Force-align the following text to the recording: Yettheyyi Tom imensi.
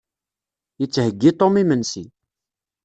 Yettheyyi 0.79 1.29
Tom 1.39 1.53
imensi. 1.63 2.03